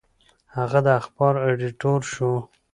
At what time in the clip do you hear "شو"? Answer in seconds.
2.13-2.31